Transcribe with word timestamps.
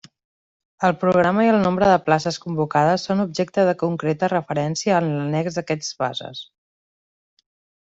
El 0.87 0.93
programa 1.01 1.43
i 1.47 1.51
el 1.51 1.57
nombre 1.65 1.89
de 1.91 1.97
places 2.05 2.39
convocades 2.45 3.05
són 3.11 3.21
objecte 3.25 3.67
de 3.69 3.77
concreta 3.85 4.31
referència 4.35 4.97
en 5.03 5.13
l'annex 5.13 5.61
d'aquests 5.61 5.93
bases. 6.03 6.45